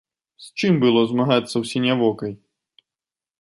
З 0.45 0.61
чым 0.61 0.79
было 0.83 1.03
змагацца 1.11 1.51
ў 1.57 1.63
сінявокай? 1.73 2.33